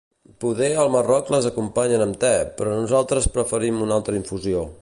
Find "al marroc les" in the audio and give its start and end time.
0.83-1.49